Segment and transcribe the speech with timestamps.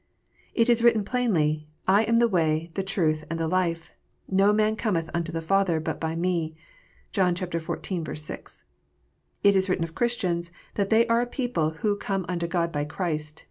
[0.55, 1.67] It is written plainly,"
[1.97, 3.91] I am the way, the truth, and the life:
[4.27, 6.55] no man cometh unto the Father, but by Me."
[7.11, 8.17] (John xiv.
[8.17, 8.63] 6.)
[9.43, 12.83] It is written of Christians, that they are a people who" come unto God by
[12.83, 13.39] Christ."